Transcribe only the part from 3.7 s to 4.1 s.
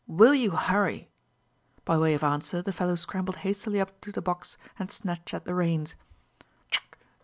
up